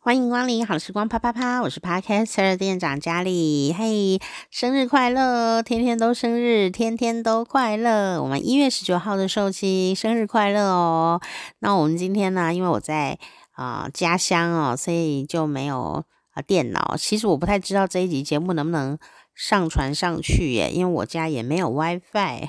[0.00, 3.74] 欢迎光临好时光啪啪啪，我是 Podcaster 店长佳丽。
[3.76, 5.60] 嘿，生日快乐！
[5.60, 8.22] 天天都生日，天天都快乐。
[8.22, 11.20] 我们一月十九号的寿星生日快乐哦。
[11.58, 13.18] 那我们今天呢，因为我在
[13.52, 16.94] 啊、家乡哦，所以就没有啊电脑。
[16.96, 18.96] 其实我不太知道这一集节目能不能
[19.34, 22.48] 上传上去耶，因为我家也没有 WiFi。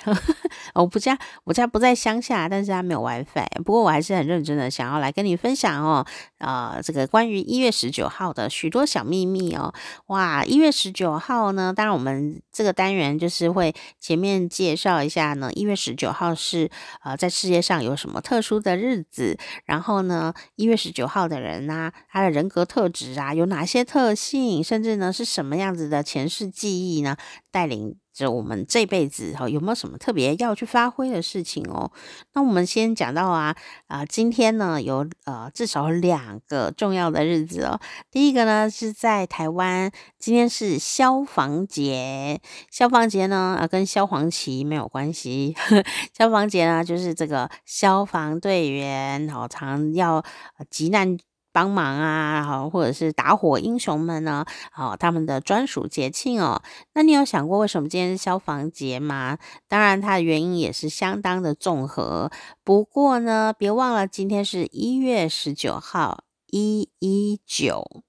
[0.75, 3.47] 我不家，我家不在乡下，但是他没有 WiFi。
[3.65, 6.05] 不过我还是很认真的想要来跟你分享哦，
[6.37, 9.73] 呃，这个关于一月十九号的许多小秘密哦。
[10.07, 16.69] 哇，一月十九号呢，当然我们这个单元就是会前面介绍一下呢，一月十九号是
[17.03, 19.35] 呃在世界上有什么特殊的日子，
[19.65, 26.99] 然后呢，一月十九号的人呢、他的人格特质啊有哪些特性，甚至呢是什么样子的前世记忆。
[26.99, 27.15] 呢，
[27.49, 31.89] 带领就我们这辈子哈，有没有什么特别要去发挥的事情哦？
[32.33, 33.55] 那我们先讲到啊
[33.87, 37.79] 啊，今天呢有呃至少两个重要的日子哦。
[38.11, 42.41] 第一个呢是在台湾，今天是消防节。
[42.69, 45.55] 消防节呢啊跟消防旗没有关系，
[46.13, 50.21] 消防节呢就是这个消防队员好常要
[50.69, 51.17] 急难。
[51.59, 56.61] 帮忙啊，好，或者是打火英雄们呢，好，他们的专属节庆哦。
[56.93, 59.37] 那你有想过为什么今天是消防节吗？
[59.67, 62.31] 当然，它的原因也是相当的综合。
[62.63, 68.03] 不过呢，别忘了今天是一月十九号，一一九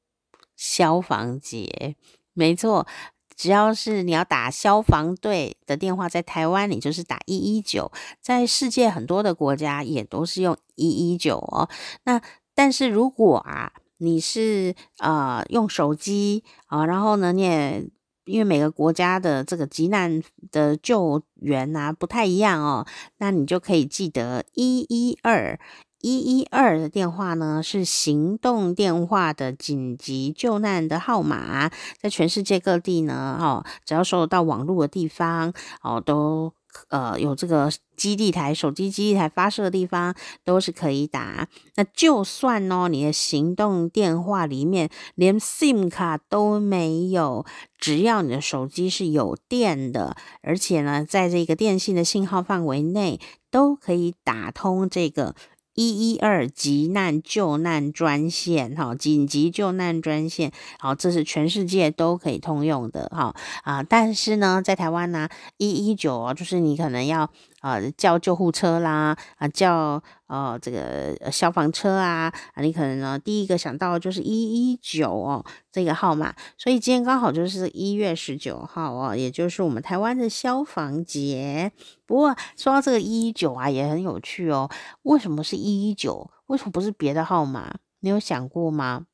[0.56, 1.96] 消防节。
[2.32, 2.86] 没错，
[3.34, 7.90] 只要是你要打消防队的电话，在台湾你就是打一一九，
[8.20, 11.68] 在世界很多的国家也都是用一一九哦。
[12.04, 12.22] 那
[12.62, 17.88] 但是如果啊，你是呃用手机啊，然后呢，你也
[18.26, 20.22] 因为每个国家的这个急难
[20.52, 25.58] 的救援啊不太一样哦，那你就可以记得一一二
[26.02, 36.52] 一一二的电话呢是行动电话的紧急救难的号码，在全世界各地呢，哦，只要收得到网络的地方哦都。
[36.88, 40.14] 呃，有这个基地台、手机基地台发射的地方
[40.44, 41.48] 都是可以打。
[41.76, 47.44] 那就算哦，你的行动电话里面连 SIM 卡都没有，
[47.78, 53.20] 只要你的手机是有电的，而且呢，在这个电信的信号范围内，
[53.50, 55.34] 都可以打通这个。
[55.74, 67.30] 一一二急难救难专线，哈，紧急救难专线，好，这是全世界都可以通用的，哈啊，但是呢，在台湾呢，一一九哦，就是你可能要。
[67.60, 81.72] 啊，叫救护车啦，啊，叫呃这个消防车啊，啊，你可能呢第一个想到就是一一九哦这个号码，所以今天刚好就是一月十九号哦，也就是我们台湾的消防节。
[82.06, 84.70] 不过说到这个一一九啊，也很有趣哦，
[85.02, 86.30] 为什么是一一九？
[86.46, 87.76] 为什么不是别的号码？
[88.00, 89.06] 你有想过吗？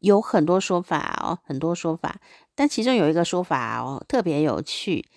[0.00, 2.20] 有很多说法哦，很多说法，
[2.54, 5.08] 但其中有一个说法哦，特别有趣。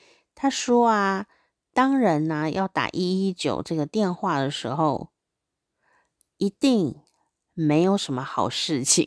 [0.41, 1.28] 他说啊，
[1.72, 5.09] 当人呢、要打一一九这个电话的时候，
[6.38, 7.00] 一定
[7.53, 9.06] 没有什么好事情，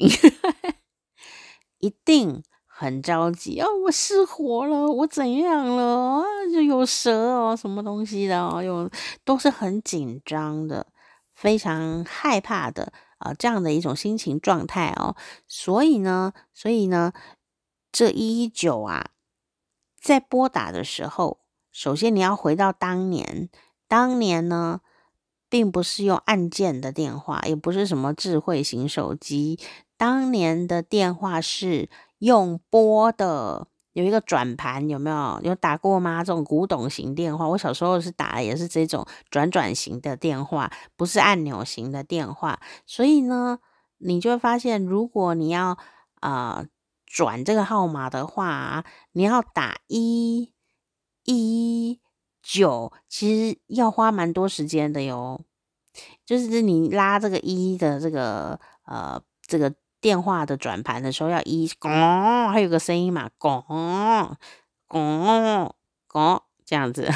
[1.78, 3.66] 一定很着急啊！
[3.86, 6.22] 我失火了，我怎样了啊？
[6.52, 8.88] 就有蛇哦，什么东西的哦，有
[9.24, 10.86] 都是很紧张的，
[11.32, 15.16] 非常害怕的啊，这样的一种心情状态哦。
[15.48, 17.12] 所以呢，所以呢，
[17.90, 19.10] 这一一九啊。
[20.04, 21.38] 在拨打的时候，
[21.72, 23.48] 首先你要回到当年。
[23.88, 24.82] 当年呢，
[25.48, 29.58] 并不是用按键的电话，也不是什么智慧型手机。
[29.96, 31.88] 当年的电话是
[32.18, 35.40] 用拨的，有一个转盘，有没有？
[35.42, 36.22] 有打过吗？
[36.22, 42.60] 这种古董型电话，我小时候是打的，也是这种转转型的电话，不是按钮型的电话。
[42.84, 43.58] 所以呢，
[43.96, 45.78] 你就会发现，如果你要
[46.20, 46.66] 啊。
[47.14, 50.50] 转这个号码的话，你要打一
[51.22, 52.00] 一
[52.42, 55.40] 九，其实要花蛮多时间的哟。
[56.26, 61.88] 就是你拉这个一的这个呃这个电话的转盘的时候，要一拱，
[62.50, 63.62] 还有个声音嘛，拱
[64.88, 65.72] 拱
[66.08, 67.08] 拱这样子。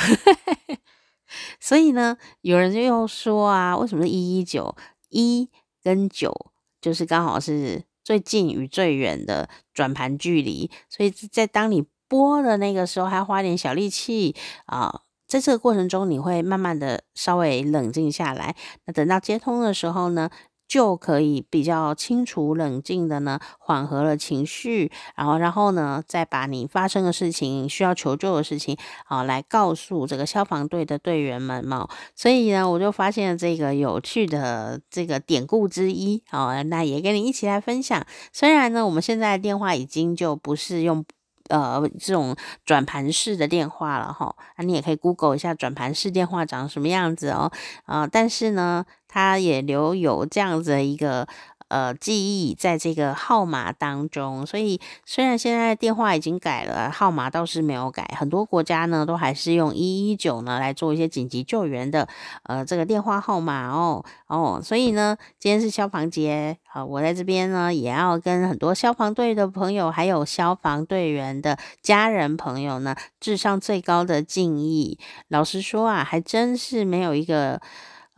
[1.59, 4.77] 所以呢，有人就又说啊，为什么是一一九？
[5.09, 5.51] 一
[5.83, 7.88] 跟九就是刚好是。
[8.09, 14.35] 最近与最远的转盘距离，所以在当你拨的那个时候，还花点小力气
[14.65, 15.03] 啊。
[15.27, 18.57] 在这个过程中，你会慢慢的稍微冷静下来。
[18.87, 20.31] 那等到接通的时候呢，
[20.69, 28.77] 就可以比较清楚、冷静的呢，缓和了情绪，然后，然后呢，再把你发生的事情、需要求救的事情，
[29.07, 31.89] 啊，来告诉这个消防队的队员们嘛。
[32.15, 38.07] 所以呢，我就发现了这个有趣的这个典故之一，啊，那也跟你一起来分享。
[38.33, 41.05] 虽然呢，我们现在的电话已经就不是用。
[41.49, 47.51] 呃，这种转盘式的电话了哈，那你也可以 Google 一下转盘式电话长什么样子哦，
[47.85, 51.27] 啊、但是呢，它也留有这样子的一个。
[51.69, 58.11] 呃，记忆在这个号码当中，所以虽然现在电话已经改了，号码倒是没有改。
[58.17, 62.09] 很多国家呢，都还是用一一九呢来做一些紧急救援的
[62.45, 64.61] 呃这个电话号码哦哦。
[64.65, 74.99] 所以呢，今天是消防节好，我在这边呢也要跟很多消防队的朋友，还有消防队员的家人朋友呢，致上最高的敬意。
[75.29, 77.61] 老实说啊，还真是没有一个。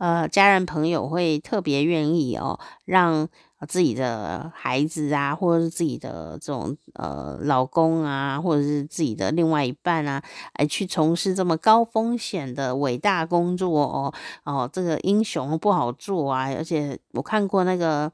[0.01, 3.29] 呃，家人朋友会特别愿意哦，让
[3.67, 10.23] 自己的孩子啊，或者是自己的这种呃老公啊，或者是自己的另外一半啊，
[10.57, 14.11] 来去从事这么高风险的伟大工作哦
[14.43, 18.11] 哦，这个英雄不好做啊，而且我看过那个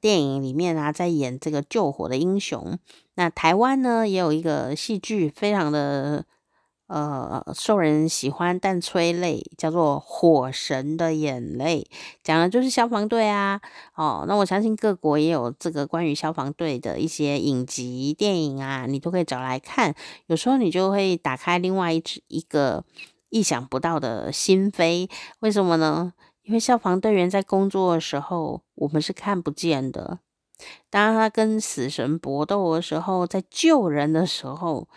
[0.00, 2.78] 电影里面啊，在演这个救火的英雄。
[3.16, 6.24] 那台湾呢，也有一个戏剧，非常的。
[6.88, 11.86] 呃，受人喜欢但催泪，叫做《火神的眼泪》，
[12.24, 13.60] 讲的就是消防队啊。
[13.94, 19.94] 哦，那我相信各国也有这个关于消防队的一些影集、电影啊，你都可以找来看。
[20.28, 22.82] 有时候你就会打开另外一一个
[23.28, 25.10] 意想不到的心扉。
[25.40, 26.14] 为什么呢？
[26.42, 30.20] 因为消防队员在工作的时候，我们是看不见的。
[30.88, 34.88] 当他跟死神搏斗的时候，在救人的时候。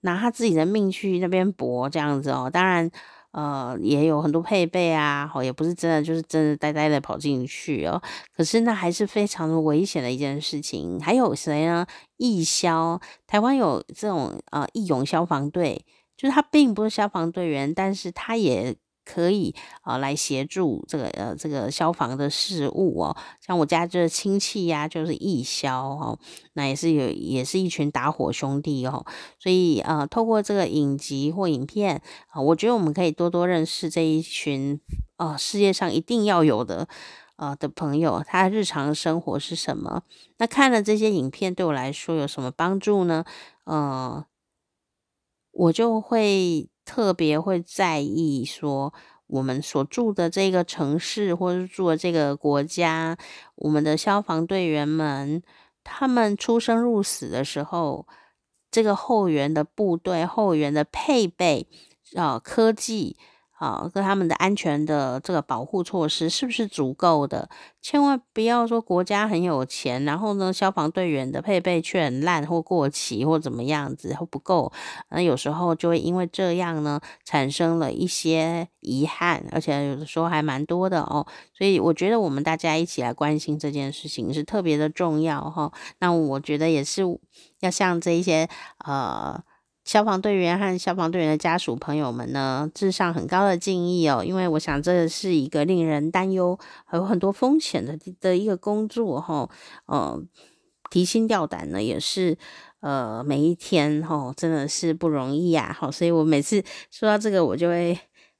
[0.00, 2.90] 拿他自己的命去那边搏，这样子哦，当然，
[3.32, 8.00] 呃，也有很多配备啊，好，也不是真的就是真的呆呆的跑进去哦，
[8.36, 11.00] 可是那还是非常的危险的一件事情。
[11.00, 11.86] 还有谁呢？
[12.16, 15.84] 义消，台湾有这种呃义勇消防队，
[16.16, 18.76] 就是他并不是消防队员，但是他也。
[19.08, 23.16] 可以啊、来协助这个呃这个消防的事务哦。
[23.40, 26.18] 像我家这亲戚呀、就是义消哦，
[26.52, 29.06] 那也是有也是一群打火兄弟哦。
[29.38, 34.78] 所以呃，透过这个影集或影片啊、我觉得我们可以多多认识这一群
[35.16, 36.86] 啊、呃，世界上一定要有的
[37.36, 40.02] 呃的朋友，他日常生活是什么？
[40.36, 43.24] 那看了这些影片对我来说有什么帮助呢？
[43.64, 44.26] 呃，
[45.52, 46.68] 我就会。
[46.88, 48.94] 特别会在意说，
[49.26, 53.18] 我们所住的这个城市，或者是住的这个国家，
[53.56, 55.42] 我们的消防队员们，
[55.84, 58.06] 他们出生入死的时候，
[58.70, 61.68] 这个后援的部队、后援的配备
[62.16, 63.18] 啊，科技。
[63.60, 67.50] 好，跟他们的安全的这个保护措施是不是足够的？
[67.82, 74.72] 千万不要说国家很有钱，然后呢，消防队员的配备却很烂或过期或怎么样子或不够，
[75.10, 81.26] 那有时候就会因为这样呢，产生了一些遗憾，而且有的时候还蛮多的哦。
[81.52, 87.02] 所以我觉得我们大家一起来关心这件事情是特别的重要哈、那我觉得也是
[87.58, 88.48] 要像这一些
[88.84, 89.42] 呃。
[89.88, 99.48] 消防队员和消防队员的家属朋友们呢，致上很高的敬意哦，因为我想这是一个令人担忧、还有很多风险的的一个工作哈，
[99.86, 100.22] 呃，
[100.90, 102.36] 提心吊胆呢，也是
[102.80, 107.98] 呃每一天哈，真的是不容易呀，好，所以我每次说到这个，我就会。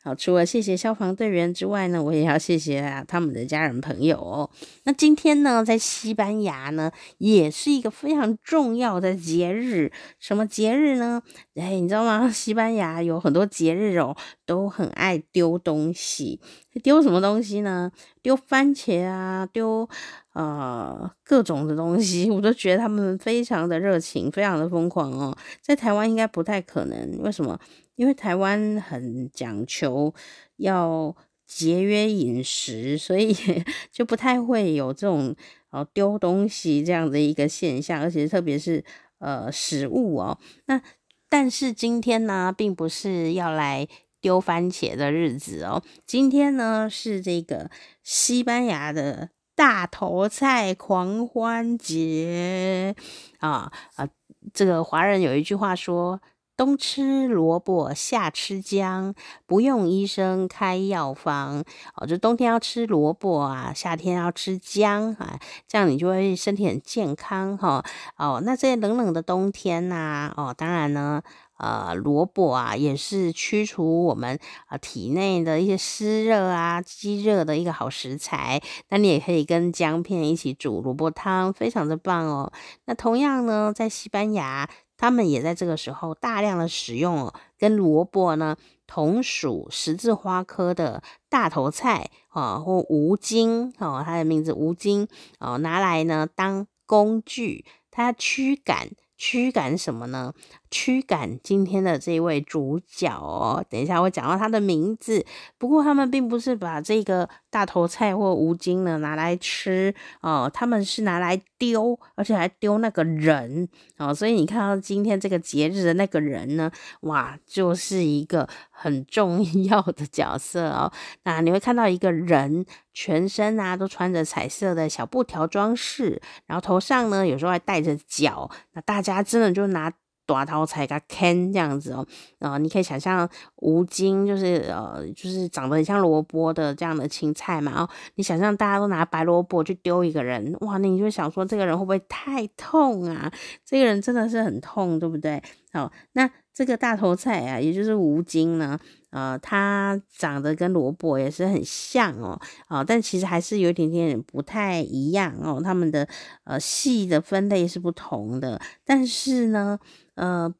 [0.08, 4.48] 好，除了谢谢消防队员之外呢，我也要谢谢他们的家人朋友哦。
[4.84, 9.92] 那今天呢，在西班牙呢，也是一个非常重要的节日。
[10.18, 11.22] 什么节日呢？
[11.56, 12.30] 哎，你知道吗？
[12.30, 16.40] 西班牙有很多节日哦，都很爱丢东西。
[16.82, 17.92] 丢什么东西呢？
[18.22, 19.86] 丢番茄啊，丢
[20.32, 22.30] 呃各种的东西。
[22.30, 25.36] 我都觉得他们非常的热情，非常的疯狂哦。
[25.60, 27.60] 在台湾应该不太可能，为什么？
[27.98, 30.14] 因为台湾很讲求
[30.58, 33.34] 要节约饮食，所以
[33.90, 35.34] 就不太会有这种
[35.70, 38.84] 哦丢东西这样的一个现象，而且特别是
[39.18, 40.38] 呃食物哦。
[40.66, 40.80] 那
[41.28, 43.88] 但是今天呢，并不是要来
[44.20, 47.68] 丢番茄的日子哦，今天呢是这个
[48.04, 52.94] 西班牙的大头菜狂欢节
[53.40, 54.08] 啊啊！
[54.54, 56.20] 这个华人有一句话说。
[56.58, 59.14] 冬吃萝卜，夏吃姜，
[59.46, 61.62] 不用医生开药方。
[61.94, 65.38] 哦，就冬天要吃萝卜啊，夏天要吃姜啊，
[65.68, 67.84] 这样你就会身体很健康哈。
[68.16, 71.22] 哦，那这些冷冷的冬天呐，哦，当然呢，
[71.58, 74.36] 呃萝卜啊，也是驱除我们
[74.66, 78.60] 啊、体内的一些湿热啊、积热的一个好食材。
[78.88, 82.52] 那你也可以跟姜片一起煮萝卜汤，非常的棒哦。
[82.86, 98.90] 那同样呢，在西班牙，他们也在这个时候大量的使用，跟萝卜呢同属十字花科的大头菜啊，或芜菁哦，它的名字芜菁哦，拿来呢当工具，它驱赶。
[99.20, 100.32] 驱赶什么呢？
[100.70, 105.24] 驱赶今天的这位主角哦，等一下我讲到他的名字。
[105.56, 114.14] 不过他们并不是把这个大头菜或芜菁呢拿来吃哦，他们是拿来丢，而且还丢那个人哦。
[114.14, 116.70] 所以你看到今天这个节日的那个人呢，
[117.00, 120.92] 哇，就是一个很重 要的角色哦。
[121.24, 129.92] 那你会看到一个人全身啊都穿着彩色的小布条装饰，然后头上呢有时候还戴着角，那大家真的就拿。
[130.34, 132.06] 大头菜给啃这样子哦，
[132.38, 143.32] 呃，你可以想象芜菁就是呃，就是长得很像萝卜的这样的青菜嘛哦，你想象大家都拿白萝卜去丢一个人，哇，那你就想说这个人会不会太痛啊？
[143.64, 145.42] 这个人真的是很痛，对不对？
[145.72, 148.78] 好，那这个大头菜啊，也就是芜菁呢，
[149.10, 156.08] 呃，它长得跟萝卜也是很像哦，啊、但其实还是有一点点不太一样哦，它们的
[156.44, 159.78] 呃细的分类是不同的，但是呢。
[160.18, 160.52] 呃，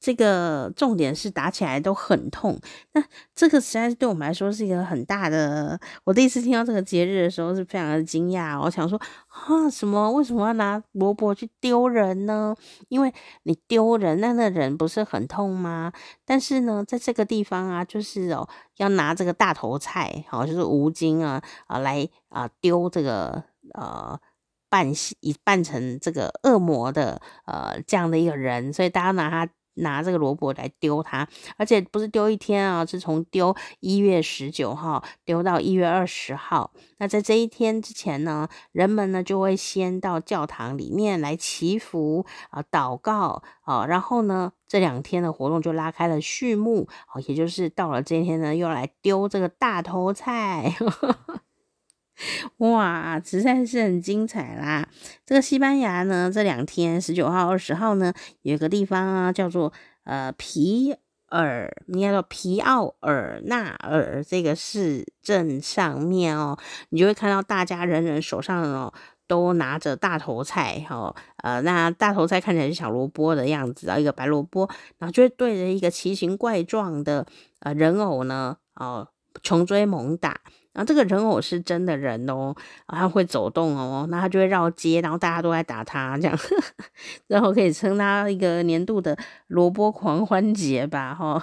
[0.00, 2.58] 这个重点是打起来都很痛，
[2.92, 5.78] 那这个实在是对我们来说是一个很大的。
[6.04, 10.10] 我第一次听到这个节日的时候是非常的惊讶，我想说啊，什么？
[10.12, 12.56] 为什么要拿萝卜去丢人呢？
[12.88, 15.92] 因为你丢人，那那人不是很痛吗？
[16.24, 23.44] 但是呢，在这个地方啊，就是哦，要拿这个大头菜，好，就是芜菁啊啊来啊丢这个
[23.74, 24.18] 呃。
[24.74, 36.72] 扮一扮成这个恶魔的呃这样的一个人，所以大家拿他拿这个萝卜来丢他，而且不是丢一天啊，是从丢一月十九号丢到一月二十号。
[36.98, 50.74] 那在这一天之前呢，人们呢就会先到教堂里面来祈福啊、祷告啊，然后呢这两天的活动就拉开了序幕啊，也就是到了这一天呢，又来丢这个大头菜。
[52.58, 54.88] 哇，实在是很精彩啦！
[55.26, 59.72] 这个西班牙呢，这两天十九号、二十号呢，有一个地方啊，叫做
[60.04, 60.94] 呃皮
[61.30, 66.56] 尔，应该叫皮奥尔纳尔这个市镇上面哦，
[66.90, 68.94] 你就会看到大家人人手上哦
[69.26, 77.26] 都拿着大头菜哦，呃，那大头菜看起来是小萝卜的样子啊，一个白萝卜，然后就会对着一个奇形怪状的
[77.58, 79.08] 呃人偶呢，哦，
[79.42, 80.40] 穷追猛打。
[80.74, 82.52] 然后这个人偶是真的人哦，
[82.92, 86.36] 然后会走动哦，那他就会绕街，然后大家都在打他这样，
[87.28, 89.16] 然后可以称他一个年度的
[89.46, 91.40] 萝卜狂欢节吧，哈。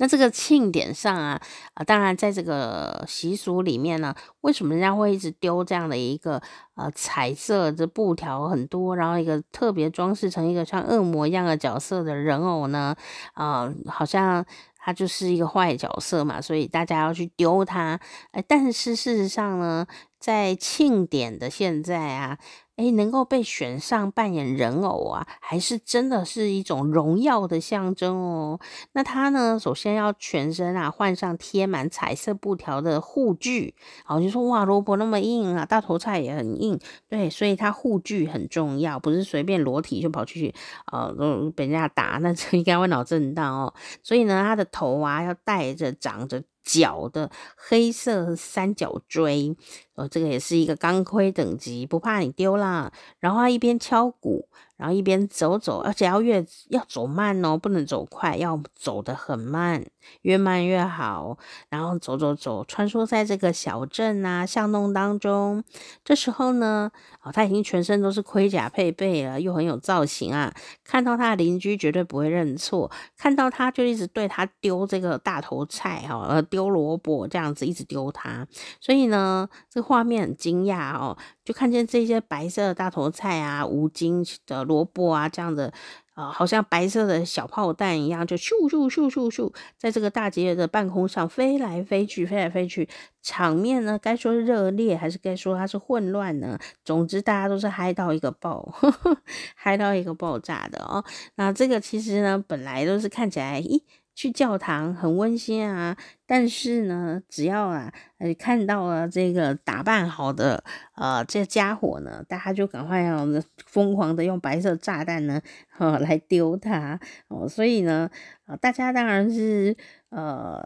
[0.00, 1.40] 那这个庆典上啊，
[1.74, 6.40] 啊，当然在这个习俗里面呢，为什么人家会一直丢这样的一个
[6.76, 12.94] 呃彩色的布条很多，然后一个特别装饰成一个像恶魔一样的角色的人偶呢？
[13.34, 14.46] 啊、好像。
[14.88, 18.00] 他就是一个坏角色嘛，所以大家要去丢他。
[18.30, 19.86] 哎，但是事实上呢，
[20.18, 22.38] 在庆典的现在啊。
[22.78, 28.60] 诶，能够被选上扮演人偶啊，还是真的是一种荣耀的象征哦。
[28.92, 33.74] 那他呢，首先要全身啊换上贴满彩色布条的护具。
[34.04, 40.54] 好，就说哇，萝卜那么硬啊，大头菜也很硬，对，所以他护具很重要，不是随便裸体就跑去
[40.92, 41.12] 呃
[41.56, 43.74] 被人家打，那这应该会脑震荡哦。
[44.04, 46.44] 所以呢，他的头啊要戴着长着。
[46.68, 49.56] 角的黑色三角锥，
[49.98, 52.90] 哦，这个也是一个钢盔等级，不怕你丢啦。
[53.18, 54.48] 然后他一边敲鼓。
[54.78, 59.84] 然后一边走走，而且要越要走慢哦，不能走快，要走得很慢，
[60.22, 61.36] 越慢越好。
[61.68, 65.64] 然后走走走，穿梭在这个小镇啊巷弄当中。
[66.04, 70.54] 这时候呢，哦，他已经全身都是盔甲配备了，又很有造型啊。
[70.84, 78.46] 看到他的邻居绝对不会认错，看到他就一直对他丢这个大头菜哈，呃，丢萝卜这样子一直丢他。
[78.80, 81.16] 所以呢，这画面很惊讶哦。
[81.44, 85.72] 就看见这些白色的大头菜啊，芜菁的萝卜啊，这样的
[86.12, 92.88] 啊、好像白色的小炮弹一样，就咻咻咻咻咻，在这个大节的半空上飞来飞去，飞来飞去。
[93.22, 96.58] 场面呢，该说热烈，还是该说它是混乱呢？
[96.84, 99.16] 总之，大家都是嗨到一个爆，呵呵，
[99.54, 101.04] 嗨到一个爆炸的哦。
[101.36, 103.82] 那这个其实呢，本来都是看起来，咦。
[104.18, 105.96] 去教堂很温馨啊，
[106.26, 110.64] 但是呢，只要啊，呃，看到了这个打扮好的
[110.96, 113.24] 呃这家伙呢，大家就赶快要
[113.64, 115.40] 疯狂的用白色炸弹呢，
[115.78, 116.98] 呃，来丢他
[117.28, 118.10] 哦，所以呢，
[118.46, 119.76] 呃，大家当然是
[120.08, 120.60] 呃。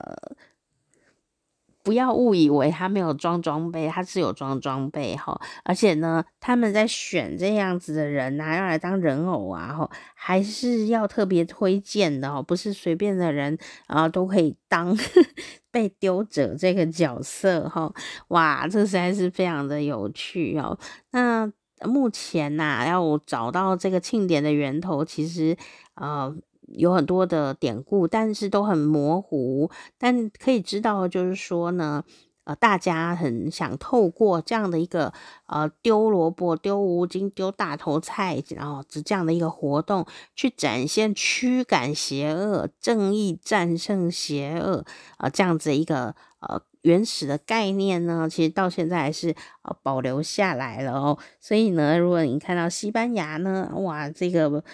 [1.83, 5.41] 不要误以为他没有装装备，他是有装装备哈。
[5.65, 14.97] 而且呢，他们在选这样子的人呐、啊，要来当人偶啊，哈，还是要特别推荐的哦，不是随便的人啊都可以当
[15.73, 17.93] 被丢者这个角色哈。
[18.29, 20.79] 哇，这实在是非常的有趣哦。
[21.11, 21.51] 那
[21.85, 25.57] 目前呐、啊，要找到这个庆典的源头，其实
[25.97, 26.35] 呃。
[26.77, 29.71] 有很多的典故，但是都很模糊。
[29.99, 32.03] 但可以知道，就是说呢，
[32.45, 35.13] 呃，大家很想透过这样的一个
[35.47, 44.85] 呃丢萝卜、丢无精、丢大头菜，然后这样的一个活动，去展现驱赶邪恶、正义战胜邪恶
[45.19, 51.19] 啊、呃，这样子一个呃原始的概念呢，其实到现在还是呃保留下来了哦。
[51.39, 54.65] 所以呢，如果你看到西班牙呢，哇，这个。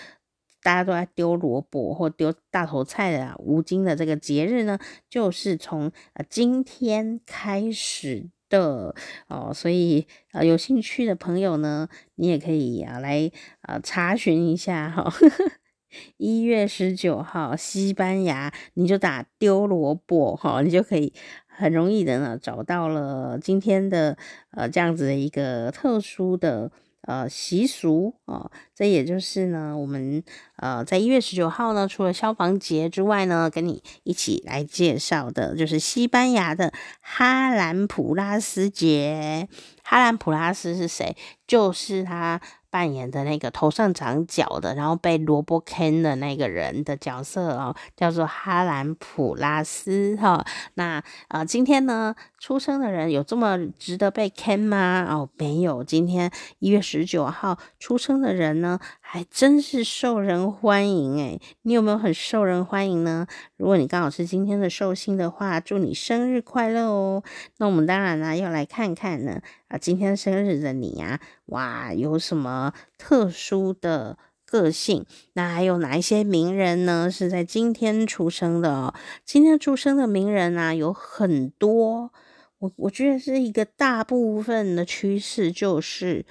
[0.63, 8.95] 大家都在丢萝卜或丢大头菜的无精的这个节日呢，就是从呃今天开始的
[9.29, 13.31] 哦，所以呃有兴趣的朋友呢，你也可以啊来
[13.63, 15.11] 呃查询一下哈。
[16.19, 21.15] 一月十九号，西班牙，你就打丢萝卜哈，你就可以
[21.47, 24.19] 很容易的呢找到了今天的
[24.51, 26.71] 呃这样子的一个特殊的。
[27.03, 30.23] 呃，习俗哦，这也就是呢，我们
[30.57, 39.49] 呃在一月十九号呢，除了消防节之外呢，跟你一起来介绍的，就是西班牙的哈兰普拉斯节。
[39.83, 41.17] 哈兰普拉斯是谁？
[41.47, 42.41] 就是他。
[42.71, 50.45] 扮演的那个头上长角的，然后被萝卜坑的那个人的角色哦，叫做哈兰普拉斯哈、
[50.75, 55.07] 那呃，今天呢出生的人有这么值得被坑吗？
[55.09, 55.83] 哦，没有。
[55.83, 58.79] 今天一月十九号出生的人呢，
[59.11, 61.41] 还真是受人欢迎诶。
[61.63, 63.27] 你有没有很受人欢迎呢？
[63.57, 67.23] 如果你刚好是今天的寿星的话，祝你生日快乐哦。
[67.57, 69.41] 那我们当然呢要来看看呢。
[69.69, 75.07] 啊，今天生日的你呀，哇，有什么特殊的个性？
[75.33, 77.11] 那还有哪一些名人呢？
[77.11, 78.95] 是在今天出生的哦？
[79.25, 82.13] 今天出生的名人啊，有很多。
[82.59, 86.27] 我我觉得是一个大部分的趋势，就是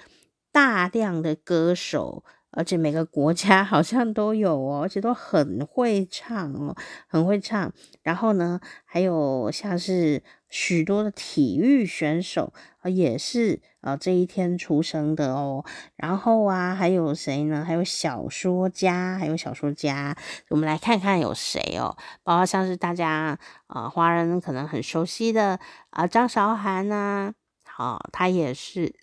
[0.51, 2.23] 大量的歌手。
[2.57, 6.75] 而且每个国家 好像都有哦，而且都很会唱哦，
[7.07, 7.71] 很会唱。
[8.01, 15.63] 然后呢，还有像是许多的体育选手啊，也是呃这一天出生的哦。
[15.95, 17.63] 然后啊，还有谁呢？
[17.63, 20.17] 还有小说家，还有小说家。
[20.49, 25.59] 我们来看看有谁哦，包括像是大家啊、呃，华人可能很熟悉的
[25.91, 28.95] 啊、张韶涵呐，好、哦，他也是。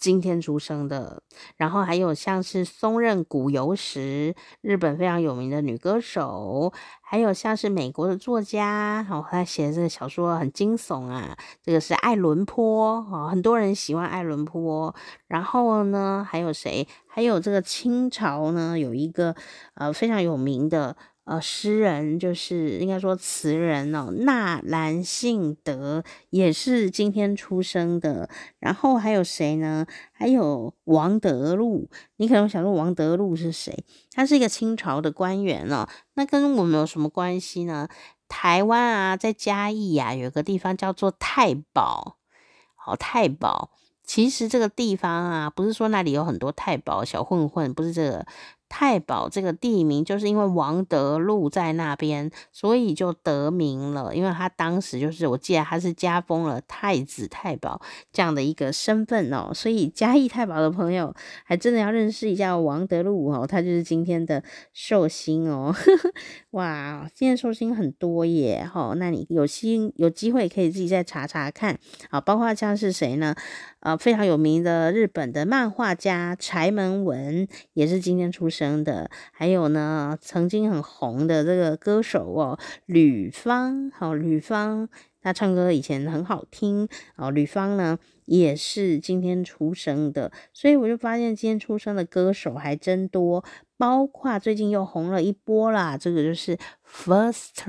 [0.00, 1.22] 今天出生的，
[1.56, 14.94] 然后还有像是松任谷由实，日本非常有名的女歌手，还有像是美国的作家，哦，他写的这个小说很惊悚啊，这个是爱伦坡，哦，很多人喜欢爱伦坡。
[15.28, 16.88] 然后呢，还有谁？
[17.06, 19.36] 还有这个清朝呢，有一个
[19.74, 20.96] 呃非常有名的。
[21.24, 28.28] 呃，诗人就是应该说词人哦，纳兰性德也是今天出生的。
[28.58, 29.86] 然后还有谁呢？
[30.10, 31.88] 还有王德禄。
[32.16, 33.84] 你可能想说王德禄是谁？
[34.12, 35.88] 他是一个清朝的官员哦。
[36.14, 37.88] 那跟我们有什么关系呢？
[38.26, 42.16] 台湾啊，在嘉义呀，有个地方叫做太保。
[42.74, 43.70] 好，太保。
[44.02, 48.26] 其实这个地方啊，不是说那里有很多太保小混混，不是这个。
[48.70, 54.14] 太保这个地名就是因为王德禄在那边，所以就得名了。
[54.14, 61.12] 因为他当时就是，我记得他是加封了太子太保这样的一个身份哦，所以嘉义太保的朋友
[61.44, 65.74] 还真的要认识一下王德禄哦，他就是今天的寿星哦。
[66.52, 71.76] 哇，今天寿星很多耶哈，那你有心有机会可以自己再查查看
[72.10, 73.34] 啊，包括像是谁呢？
[73.80, 84.88] 呃，非常有名的日本的漫画家柴门文也是今天出生的，还有呢，曾经很红的这个歌手哦，吕方，好，吕方，
[85.22, 93.44] 他唱歌以前很好听哦，吕方呢也是今天出生的，所以我就发现今天出生的歌手还真多。
[93.76, 96.54] 包括最近又红了一波啦，这个就是
[96.86, 97.64] First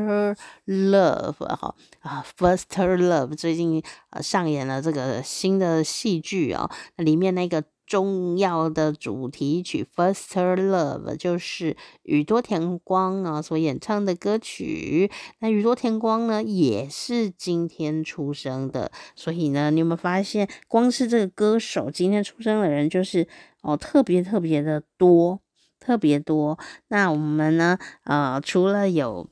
[0.66, 15.12] Love 哈啊，《First Love 最近呃上演了这个新的戏剧哦，那里面那个重要的主题曲《First Love》，就是宇多田光啊所演唱的歌曲。
[15.40, 23.28] 那宇多田光呢，也是今天出生的，所以呢，你有没有发现，光是这个歌手今天出生的人，就是
[23.62, 25.42] 哦，特别特别的多，
[25.78, 26.58] 特别多。
[26.88, 29.28] 那我们呢，呃，除了有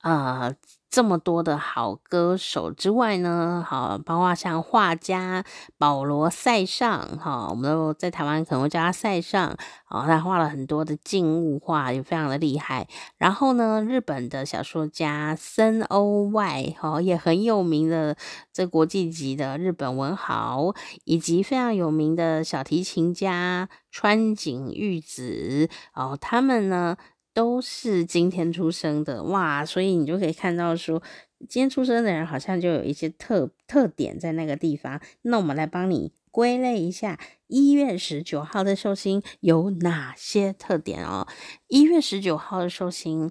[0.00, 0.48] 啊。
[0.48, 0.56] 呃
[0.90, 5.44] 这么多的好歌手之外呢，好，包括像画家
[5.76, 9.50] 保罗·塞尚，哈，我们都在台湾可能会叫他塞尚，
[9.90, 12.88] 哦，他画了很多的静物画，也非常的厉害。
[13.18, 18.16] 然后呢，日本的小说家森鸥外，哈，也很有名的，
[18.52, 20.74] 这国际级的日本文豪，
[21.04, 26.96] 以及非常有名的小提琴家川井裕子，哦，他们呢。
[27.38, 31.00] 都是今天出生的哇，所以你就可以看到说，
[31.48, 35.00] 今天出生的人好像就有一些特特点在那个地方。
[35.22, 41.28] 那我们来帮你归类一下，一月十九号的寿星有哪些特点哦？
[41.68, 43.30] 一月十九号的寿星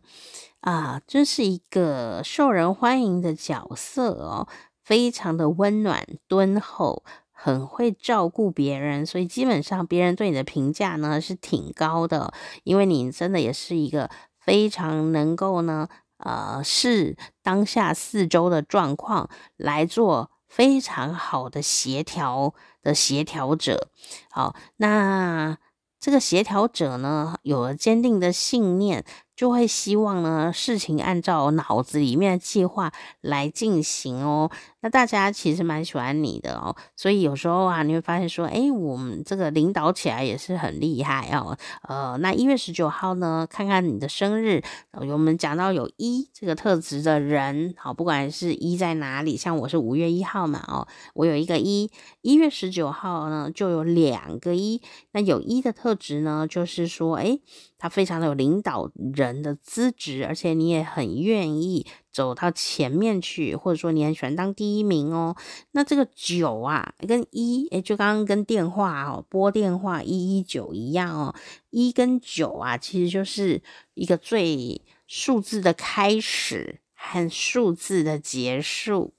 [0.62, 4.48] 啊，这是一个受人欢迎的角色哦，
[4.82, 7.04] 非常的温暖敦厚。
[7.40, 23.90] 很会照顾别人，所以基本上别人对你的评价呢是挺高的，因为你真的也是一个非常能够呢，呃，视当下四周的状况来做非常好的协调的协调者。
[24.32, 25.58] 好，那
[26.00, 29.06] 这个协调者呢，有了坚定的信念。
[29.38, 34.50] 就会希望呢，事情按照脑子里面的计划来进行哦。
[34.82, 41.56] 那大家其实蛮喜欢你的哦，所以有时候啊，你会发现说，诶，我们这个领导起来也是很厉害哦。
[41.84, 57.40] 呃，那一月十九号呢，看看你的生日，我们讲到有一这个特质的人，好，不管是一在哪里，像我是五月一号嘛，哦，我有一个一，一月十九号呢就有两个一，那有一的特质呢，就是说，诶。
[57.78, 65.36] 他非常的有领导人的资质，而且你也很愿意走到前面去，或者说你很喜欢当第一名哦。
[65.72, 71.36] 那这个九啊，跟一，诶，就刚刚跟电话哦，拨电话一一九一样哦。
[71.70, 73.62] 一跟九啊，其实就是
[73.94, 79.14] 一个最数字的开始和数字的结束。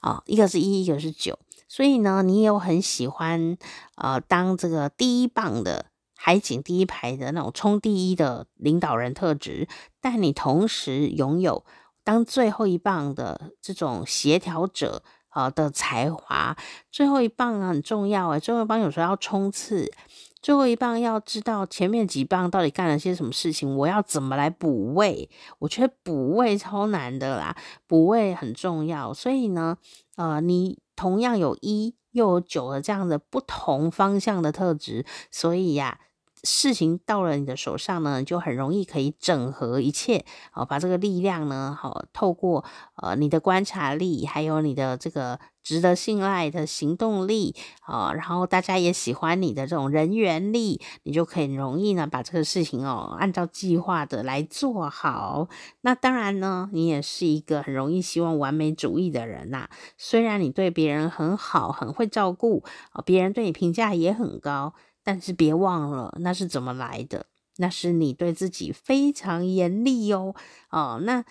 [0.00, 3.58] 哦，一个是一，一个是九，所以呢，你有很喜欢
[3.96, 5.90] 呃当这个第一棒的。
[6.26, 9.68] 海景第一排的那种冲第一的领导人特质，
[10.00, 11.66] 但你同时拥有
[12.02, 16.56] 当最后一棒的这种协调者啊的才华。
[16.90, 19.92] 最后一棒很重要诶，最后一棒有时候要冲刺，
[20.40, 25.28] 最后一棒要知道前面几棒到底干了些什么事情，我要怎么来补位？
[25.58, 27.54] 我觉得补位超难的啦，
[27.86, 29.12] 补位很重要。
[29.12, 29.76] 所以呢，
[30.16, 35.98] 呃，你同样有一又有九的这样的不同方向的特质，所以呀。
[36.44, 42.64] 事情到了你的手上呢，就很容易可以整合一切，哦，把这个力量呢，好，透过
[42.96, 55.48] 呃你的观察力，还有你的这个值得信赖的行动力，啊，然后大家也喜欢你的这种人缘力，你就可以容易呢把这个事情哦按照计划的来做好。
[55.80, 59.68] 那当然呢，你也是一个很容易希望完美主义的人呐。
[59.96, 64.74] 虽然你对别人很好，很会照顾，啊，别人对你评价也很高。
[65.04, 67.26] 但是别忘了，那是怎么来的？
[67.58, 70.34] 那是你对自己非常严厉哦。
[70.70, 71.24] 哦，那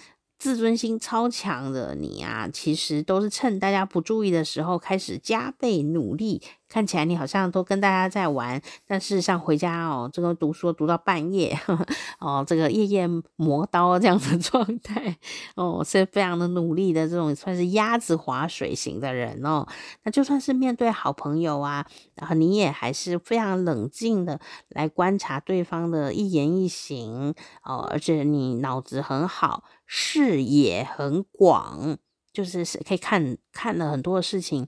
[0.44, 6.42] 自尊心超强的你啊，其实都是趁大家不注意的时候开始加倍努力。
[6.68, 11.86] 看起来你好像都跟大家在玩，但事实上回家哦，这个读书读到半夜，呵 呵
[12.20, 15.16] 哦，这个夜夜磨刀这样子 状态
[15.56, 19.68] 哦，是非常的努力的这种算是鸭子划水型的人哦。
[20.02, 31.98] 那就算是面对好朋友啊，然后你也还是非常冷静的来观察对方的一言一行哦，而且你脑子很好，视野很广，
[32.32, 34.68] 就是可以看看了很多的事情。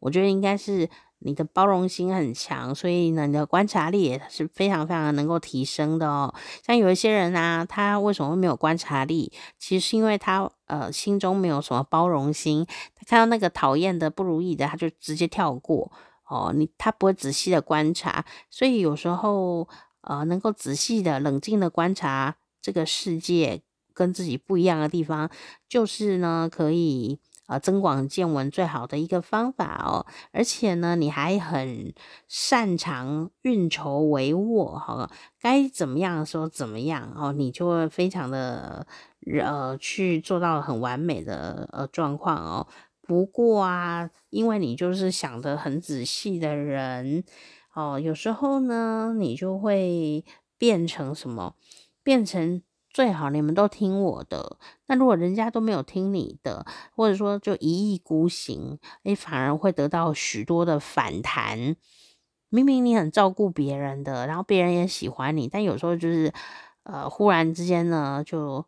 [0.00, 0.88] 我觉得应该是。
[1.20, 6.32] 你的包容心很强，所以呢，你的观察力也是非常非常能够提升的哦。
[6.62, 9.32] 像有一些人啊，他为什么会没有观察力？
[9.58, 15.90] 其实是因为他呃心中没有什么包容心，他看到那个讨厌的、不如意的，他就直接跳过
[16.28, 16.52] 哦。
[16.54, 19.66] 你他不会仔细的观察，所以有时候
[20.02, 23.62] 呃能够仔细的、冷静的观察这个世界
[23.96, 25.28] 跟自己不一样的地方，
[25.68, 27.18] 就是呢可以。
[27.46, 31.94] 啊，增广见闻最好的一个方法哦，而且呢，你还很
[32.26, 35.08] 擅长运筹帷幄，哈，
[35.40, 38.84] 该怎么样的时候怎么样哦，你就会非常的
[39.40, 42.66] 呃去做到很完美的呃状况哦。
[43.00, 47.22] 不过啊，因为你就是想得很仔细的人
[47.76, 50.24] 哦，有时候呢，你就会
[50.58, 51.54] 变成什么？
[52.02, 52.60] 变成
[52.96, 54.56] 最好你们都听我的。
[54.86, 61.76] 那如果人家都没有听你的，或者说就一意孤行，你反而会得到许多的反弹。
[62.48, 66.32] 明明你很照顾别人的，然后别人也喜欢你，但有时候就是
[66.84, 68.64] 呃，忽然之间呢，就。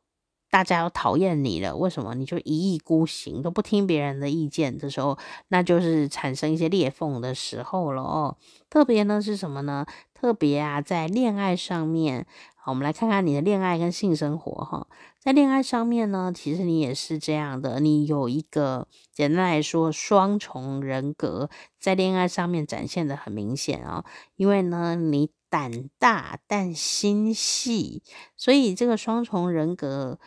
[0.51, 2.14] 大家要讨厌你了，为什么？
[2.14, 8.35] 你就一意孤行，都不听别人的意见的时候，那就是产生一些裂缝的时候了哦。
[8.71, 9.85] 特别呢是什么呢？
[10.14, 12.27] 特别啊，在恋爱上面，
[12.69, 14.87] 我们来看看你的恋爱跟性生活哈。
[15.19, 21.51] 在恋爱上面呢，其实你也是这样的，你有一个简单来说双重人格，
[21.81, 24.05] 在恋爱上面展现得很明显哦。
[24.37, 28.03] 因为呢，你胆大但心细，
[28.37, 30.19] 所以这个双重人格。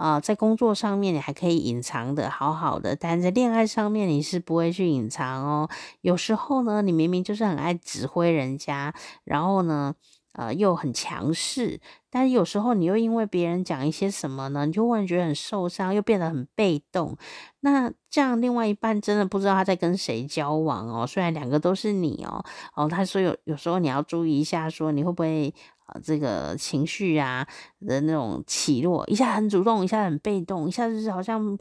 [0.00, 5.68] 啊、在工作上面你还可以隐藏的好好的，但在恋爱上面你是不会去隐藏哦。
[6.02, 9.96] 有时候呢，你明明就是很爱指挥人家，然后呢，
[10.32, 17.16] 呃，又很强势，但是有时候你又因为别人讲一些什么呢，你就忽然觉得很受伤，又变得很被动。
[17.60, 21.06] 那这样另外一半真的不知道他在跟谁交往哦。
[21.06, 25.52] 虽然两个都是你哦，哦，他说有有时候你要注意一下，说你会不会。
[25.88, 27.48] 啊，这个情绪啊
[27.80, 31.58] 的那种起落，一下很主动，一下很被动，一下子好像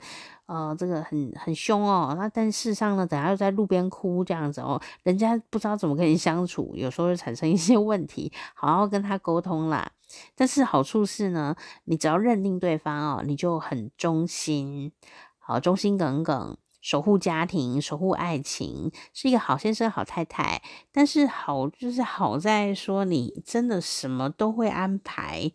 [0.47, 2.15] 呃，这个很很凶哦。
[2.17, 9.91] 那但事实上呢，等下又在路边哭这样子哦，人家不知道怎么跟你相处，有时候会产生一些问题，好好跟他沟通啦。
[10.35, 14.91] 但是好处是呢，你只要认定对方哦，你就很忠心，
[15.37, 16.57] 好忠心耿耿。
[16.79, 20.61] 守护家庭，守护爱情，是一个好先生、好太太。
[20.93, 25.51] 但是好就是好在说，你真的什么都会安排，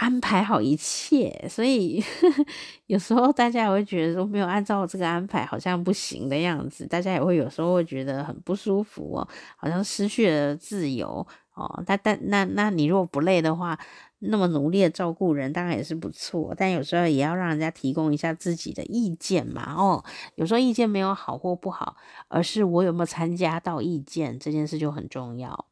[0.00, 1.46] 安排好一切。
[1.48, 2.44] 所以呵 呵
[2.86, 6.86] 有时候大家也会觉得说，没有按照这个安排，好像不行的样子。
[6.86, 11.82] 大家也会有时候会觉得很不舒服哦，好像失去了自由哦。
[11.86, 13.78] 但但那那你如果不累的话。
[14.22, 19.72] 那么努力的照顾人，当然也是不错，但有时候也要让人家提供一下自己的意见嘛。
[19.74, 20.04] 哦，
[20.36, 21.96] 有时候意见没有好或不好，
[22.28, 25.64] 而是我有没有参加到意见这件事就很重要。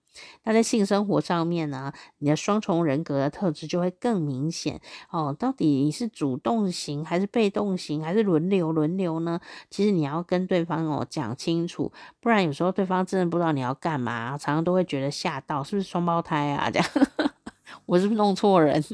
[0.44, 5.34] 那在性生活上面呢，你的双重人格的特质就会更明显哦。
[5.38, 9.40] 到底你是主动型还是被动型，还是轮流轮流呢？
[9.70, 16.70] 其实你要跟对方哦讲清楚，不然有时候对方真的不知道你要干嘛，常常都会觉得吓到，是不是双胞胎啊？
[16.70, 16.88] 这样。
[17.84, 18.82] 我是不是弄错人？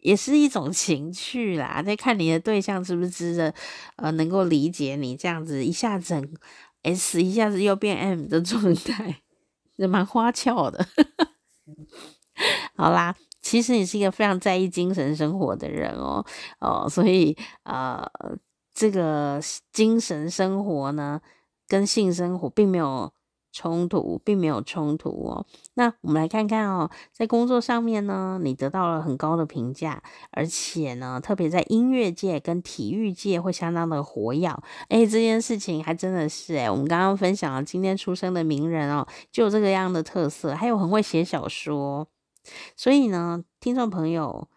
[0.00, 1.82] 也是一种情趣啦。
[1.82, 3.52] 在看你的对象是不是真的
[3.96, 6.14] 呃能够理解你这样子，一下子
[6.82, 9.22] S，一下子又变 M 的状态，
[9.76, 10.86] 也蛮花俏的。
[12.76, 16.24] 好啦，其实你是一个非常在意精神生活的人哦
[16.60, 18.06] 哦，所以呃，
[18.72, 19.40] 这个
[19.72, 21.20] 精神生活呢，
[21.66, 23.12] 跟性生活并没有。
[23.58, 25.44] 冲突并没有冲突哦。
[25.74, 34.46] 那我们来看看哦，在工作上面呢，你得到了很高的评价，而且呢，特别在音乐界跟体育界会相当的活跃。
[34.88, 42.06] 哎，这件事情还真的是哎，我们刚刚分享了今天出生的名人哦，就有这个样的特色，还有很会写小说。
[42.76, 44.48] 所以呢，听众朋友，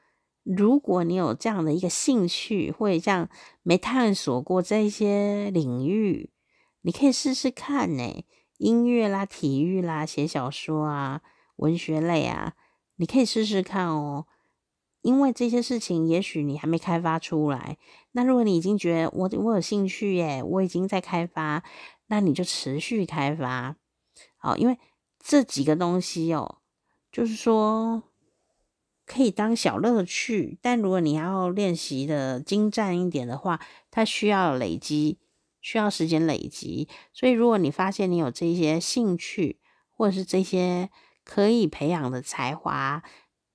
[0.43, 3.27] 如果你有这样的一个兴趣，或者这样
[3.63, 6.29] 没探索过这些领域，
[6.83, 8.23] 你可以试试看呢。
[8.61, 11.21] 音乐啦、体育啦、写小说啊、
[11.55, 12.53] 文学类啊，
[12.97, 14.27] 你可以试试看哦。
[15.01, 17.79] 因为这些事情，也许你还没开发出来。
[18.11, 21.63] 那如果你已经觉得我我有兴趣耶，我已经在开发，
[22.05, 23.77] 那你就持续开发。
[24.37, 24.77] 好，因为
[25.17, 26.59] 这几个东西哦，
[27.11, 28.03] 就是说
[29.07, 35.17] 可以当小乐趣，但如果你要练习的精湛一点的话，它需要累积。
[35.61, 40.89] 需要时间累积，所以如果你发现你有这些兴趣，或者是这些
[41.23, 43.03] 可以培养的才华，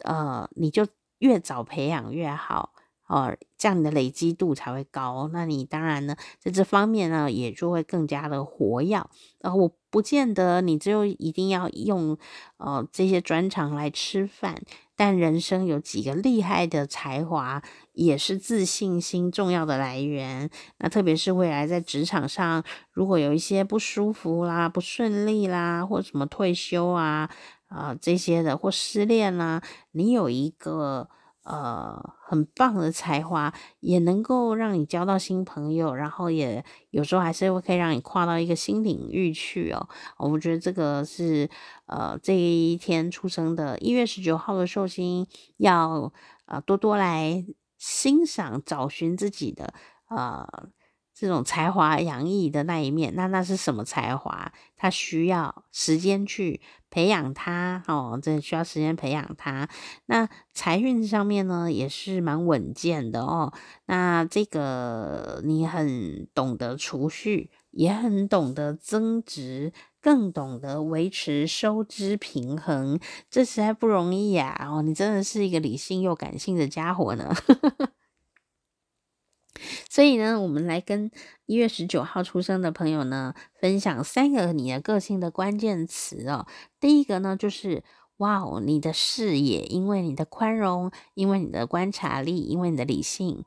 [0.05, 0.87] 呃，你就
[1.19, 2.73] 越早培养越好，
[3.07, 5.31] 哦、这样你的累积度才会高。
[5.33, 9.01] 那你当然呢，在这方面呢，也就会更加的活跃。
[9.38, 12.19] 然后我不见得你只有一定要用
[12.57, 14.57] 呃这些专长来吃饭。
[14.99, 20.49] 但人生有几个厉害的才华，也是自信心重要的来源。
[20.79, 27.31] 那特别是未来在职场上，如果有一些不舒服啦、不顺利啦，或什么退休啊、
[27.69, 31.09] 啊、这些的，或失恋啦，你有一个。
[31.47, 39.89] 呃，很棒的才华也能够让你交到新朋友，然后也有时候还是会可以让你跨到一个新领域去哦。
[40.19, 41.49] 我觉得这个是
[41.87, 45.27] 呃这一天出生的一月十九号的寿星
[45.59, 46.13] 要
[46.47, 47.45] 呃多多来
[47.79, 49.73] 欣赏、找寻自己的
[50.09, 50.69] 呃。
[51.19, 54.53] 这种才华洋溢的那一面，那那是什么才华？
[54.77, 56.61] 他需要时间去
[56.97, 59.69] 培养他哦，这需要时间培养他。
[60.07, 63.53] 那财运上面呢，也是蛮稳健的哦。
[63.85, 74.67] 那这个你很懂得储蓄，也很懂得增值，更懂得维持收支平衡，这实在不容易呀！
[74.67, 77.31] 哦，你真的是一个理性又感性的家伙呢。
[79.88, 81.11] 所以呢，我们来跟
[81.47, 86.47] 一月十九号出生的朋友呢，分享三个你的个性的关键词哦。
[86.81, 87.85] 第一个呢，就是
[88.19, 93.45] 哇哦，你的视野，因为你的宽容，因为你的观察力，因为你的理性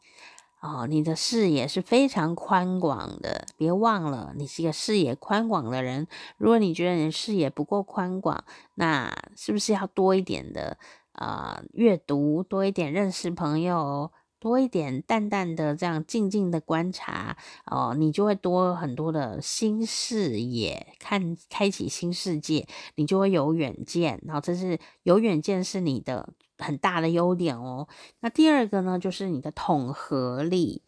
[0.61, 3.47] 哦，你的视野是非常宽广的。
[3.57, 6.07] 别忘了，你是一个视野宽广的人。
[6.37, 8.43] 如果你觉得你的视野不够宽广，
[8.75, 10.77] 那是不是要多一点的
[11.13, 14.11] 呃阅读，多一点认识朋友？
[14.39, 24.21] 多一点淡淡的这样静静的观察哦，你就会多很多的新视野，看开启新世界，你就会有远见。
[24.25, 27.87] 然后这是有远见是你的很大的优点哦。
[28.21, 30.83] 那第二个呢，就是你的统合力，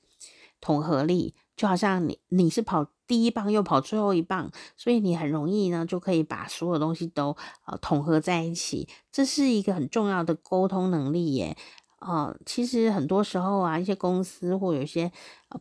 [0.61, 7.35] 统合力就好像你你是跑第一棒又跑最后一棒，所以你很容易呢就可以把所有东西都
[7.65, 11.57] 呃统合在一起，这是一个很重要的沟通能力耶。
[12.01, 15.11] 哦，其实很多时候啊，一些公司或有些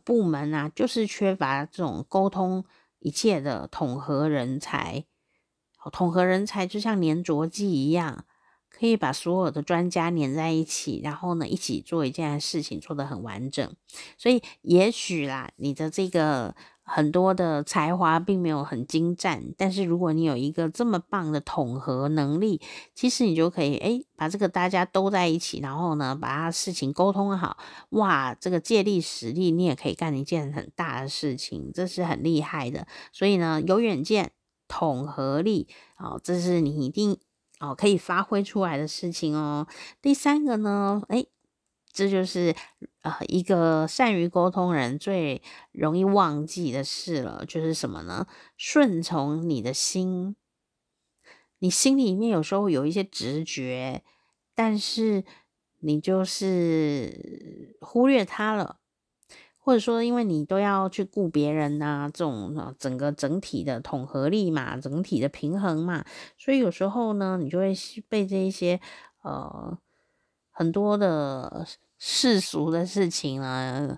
[0.03, 2.65] 部门啊，就是缺乏这种沟通
[2.99, 5.05] 一切的统合人才。
[5.91, 8.25] 统合人才就像粘着剂一样，
[8.69, 13.75] 可以把所有的专家粘在一起，然后呢，一起做一件事情，做得很完整。
[14.17, 16.55] 所以，也许啦，你的这个。
[16.93, 22.59] 很多的才华并没有很精湛，但是如果你有一个这么棒的统合能力，
[22.93, 27.55] 其实你就可以诶把这个大家都在一起，然后呢，把它事情沟通好，
[27.91, 32.85] 哇，这个借力使力，你也可以干一件很大的事情，这是很厉害的。
[33.13, 34.31] 所以呢，有远见、
[34.67, 37.17] 统合力，哦，这是你一定
[37.61, 39.65] 哦可以发挥出来的事情哦。
[40.01, 41.29] 第三个呢，诶
[41.93, 42.55] 这就是
[43.01, 45.41] 呃一个善于沟通人最
[45.73, 48.27] 容易忘记的事了，就是什么呢？
[48.55, 50.35] 顺从你的心，
[51.59, 54.03] 你心里面有时候有一些直觉，
[54.55, 55.25] 但是
[55.79, 58.77] 你就是忽略它了，
[59.57, 66.05] 或者说因为你都要去顾别人呐、这种整个整体的统合力嘛，整体的平衡嘛，
[66.37, 67.73] 所以有时候呢，你就会
[68.07, 68.79] 被这一些
[69.23, 69.77] 呃。
[70.61, 71.65] 很多的
[71.97, 73.97] 世俗的事情啊，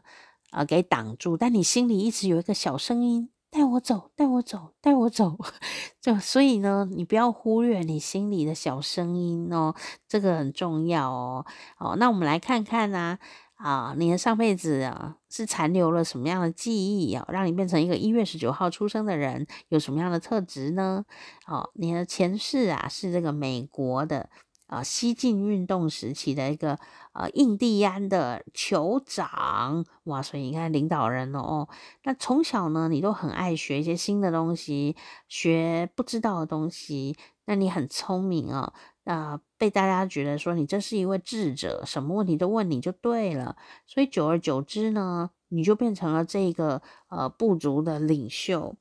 [0.51, 5.37] 啊、给挡住，但你心里一直有一个小声音，带我走，带我走，带我走。
[5.99, 9.75] 就所以呢，你不要忽略你心里的小声音哦，
[10.07, 11.45] 这个很重要哦。
[11.79, 13.19] 哦，那我们来看看呢、
[13.55, 21.03] 啊，啊，你的上辈子啊是残留了什么样的记忆啊，让你变成一个一月十九号出生的人，有什么样的特质呢？
[21.45, 24.29] 哦，你的前世啊是这个美国的。
[24.67, 26.79] 啊，西进运动时期的一个
[27.13, 31.67] 呃印第安的酋长，哇，所以你看领导人哦，
[32.03, 34.95] 那从小呢，你都很爱学一些新的东西，
[35.27, 38.73] 学不知道的东西，那你很聪明哦，
[39.03, 48.75] 那被大家觉得说你这是一位智者，什么问题都问你就对了，所以久而久之呢，你就变成了这个呃部族的领袖，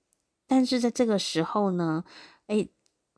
[0.47, 2.05] 但是在这个时候呢，
[2.47, 2.71] 诶，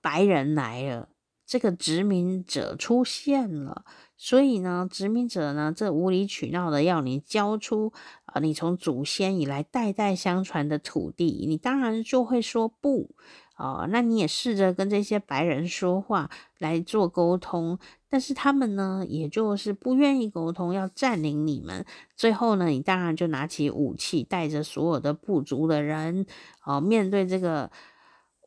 [0.02, 1.10] 白人来了。
[1.54, 3.84] 这个殖民者出现了，
[4.16, 7.92] 所以呢，殖民者呢，这无理取闹的要你交出
[8.24, 13.14] 啊，你从祖先以来代代相传的土地，你当然就会说不
[13.54, 13.86] 啊。
[13.88, 21.86] 那你也试着跟这些白人说话来做沟通，但是他们呢，也就是不愿意沟通，要占领你们。
[22.16, 26.26] 最后呢，你当然就拿起武器，带着所有的部族的人
[26.62, 27.70] 啊，面对这个。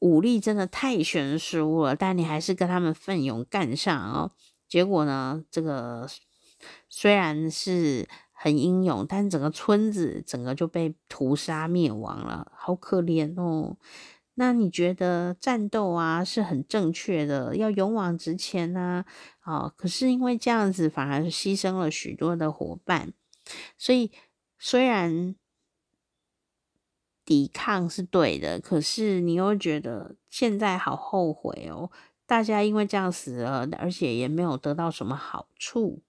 [0.02, 4.32] 武力真的太悬殊了，但你还是跟他们奋勇干上哦。
[4.68, 6.08] 结果呢，这个
[6.90, 13.78] 虽然是很英勇，但整个村子整个就被屠杀灭亡了，好可怜哦。
[14.36, 19.06] 那你觉得战斗啊是很正确的，要勇往直前啊？
[19.44, 23.14] 哦，可是因为这样子，反而牺牲了许多的伙伴，
[23.78, 24.12] 所以
[24.60, 25.36] 虽然。
[27.28, 31.92] 抵抗是对的，可是你又觉得现在好后悔哦。
[32.26, 36.02] 大家因为这样死了，而且也没有得到什么好处，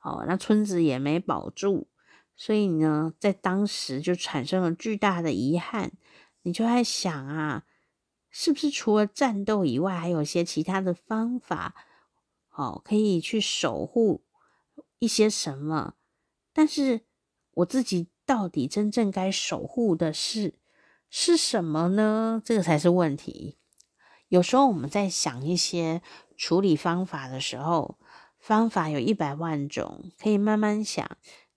[0.00, 1.86] 哦，那村子也没保住，
[2.34, 5.92] 所以呢，在当时就产生了巨大的遗憾。
[6.44, 7.64] 你就在想啊，
[8.30, 11.74] 是不是除了战斗以外，还有些其他的方法，
[12.54, 14.24] 哦，可以去守护
[14.98, 15.92] 一些什么？
[16.54, 17.02] 但是
[17.52, 18.08] 我自己。
[18.26, 20.54] 到底真正该守护的是
[21.10, 22.42] 是什么呢？
[22.44, 23.58] 这个才是问题。
[24.28, 26.02] 有时候我们在想一些
[26.36, 27.98] 处理方法的时候，
[28.38, 31.08] 方法有一百万种，可以慢慢想。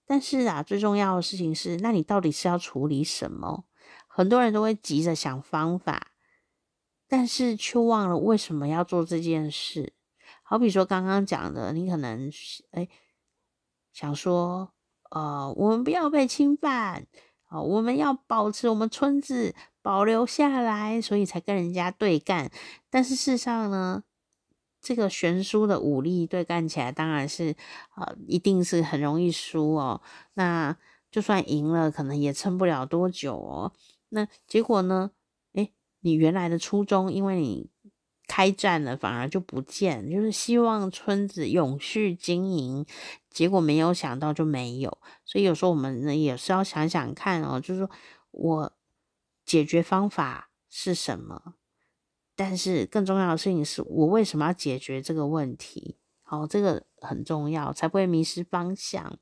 [0.06, 3.64] 但是啊，最重要的事情是，那你到底是要处理什么？
[4.06, 6.12] 很多人都会急着想方法，
[7.06, 9.94] 但是却忘了为什么要做这件事。
[10.42, 12.30] 好比说刚刚讲的，你可能
[12.70, 12.88] 哎
[13.92, 14.72] 想说，
[15.10, 17.06] 呃，我们不要被侵犯，
[17.46, 19.54] 啊、我们要保持我们村子。
[19.80, 22.50] 保留下来，所以才跟人家对干。
[22.90, 24.02] 但是事实上呢，
[24.82, 27.56] 这个悬殊的武力对干起来，当然是
[27.96, 30.02] 呃，一定是很容易输哦。
[30.34, 30.76] 那
[31.10, 33.72] 就算赢了，可能也撑不了多久哦。
[34.10, 35.12] 那结果呢？
[35.54, 37.70] 诶，你原来的初衷，因为你
[38.28, 42.86] 开战了，反而就不见，就是希望村子永续经营，
[43.28, 44.98] 结果没有想到就没有。
[45.24, 47.90] 所以有时候我们呢，也是要想想看哦，就是说
[48.30, 48.72] 我。
[49.48, 51.54] 解决方法是什么？
[52.36, 55.96] 但是更重要的事情是我为什么要解决这个问题？
[56.22, 59.18] 好，这个很重要，才不会迷失方向。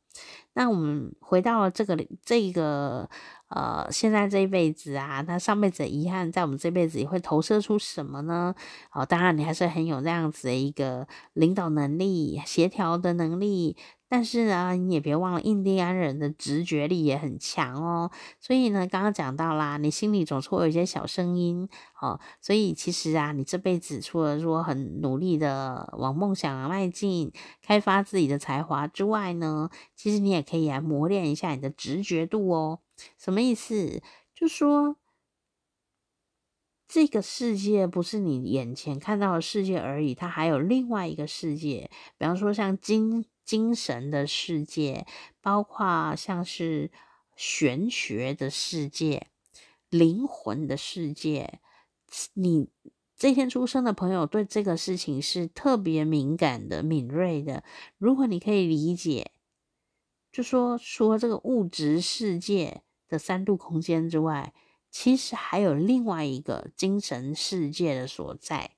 [0.55, 3.09] 那我们回到了这个这个
[3.49, 8.55] 呃，现在这一辈子啊，那上辈子的遗憾在我们这辈子也会投射出什么呢？
[8.91, 13.77] 好，当然你还是很有这样子的一个领导能力、协调的能力。
[14.09, 18.09] 但是呢，你也别忘了，印第安人的直觉力也很强哦。
[18.41, 21.69] 所以呢，刚刚讲到啦，你心里总是会有一些小声音
[22.01, 22.21] 哦。
[22.41, 32.79] 所以其实啊，你这辈子除了说很努力的往梦想迈进、开发自己的才华之外呢，其实你也可以来磨练一下你的直觉度哦。
[33.19, 34.03] 什么意思？
[34.35, 34.97] 就说
[36.89, 41.91] 这个世界不是你眼前看到的世界而已，它还有另外一个世界。
[42.19, 43.25] 比方说，像精。
[43.47, 45.07] 精神的世界，
[45.41, 46.91] 包括像是
[47.37, 49.29] 玄学的世界、
[49.89, 51.61] 灵魂的世界。
[52.35, 52.71] 你
[53.17, 57.63] 这天出生的朋友对这个事情是特别敏感的、敏锐的。
[57.99, 59.31] 如果你可以理解，
[60.33, 64.53] 就说除了这个物质世界的三度空间之外，
[64.91, 68.77] 其实还有另外一个精神世界的所在。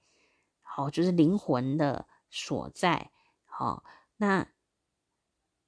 [0.63, 3.11] 好，就是灵魂的所在。
[3.45, 3.85] 好，
[4.19, 4.49] 那。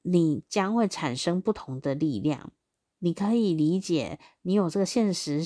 [0.03, 2.53] 你将会产生不同的力量。
[3.01, 5.45] 你可以理解，你有这个现实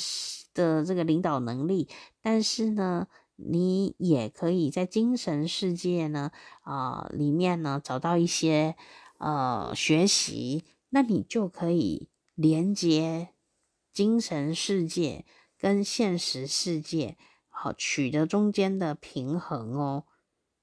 [0.54, 1.88] 的这个领导能力，
[2.22, 8.76] 但是呢，你也可以在精神世界呢，啊、里面呢找到一些
[9.18, 13.30] 呃学习，那你就可以连接
[13.93, 15.24] 精神世界
[15.59, 17.16] 跟现实世界，
[17.49, 20.05] 好，取得中间的平衡哦。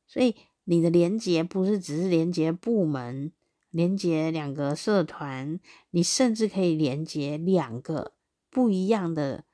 [0.06, 3.32] 所以你的连接不是只是连接部门。
[3.70, 5.58] 连接两个社团，
[5.92, 8.12] 你甚至可以连接两个
[8.50, 9.46] 不一样的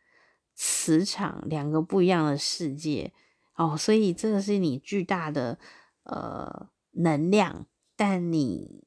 [0.55, 3.13] 磁场，两个不一样的世界
[3.53, 3.77] 哦。
[3.77, 5.59] 所以这个是你巨大的
[6.01, 8.86] 呃能量，但你